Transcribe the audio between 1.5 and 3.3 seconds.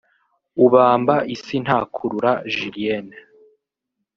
ntakurura Julienne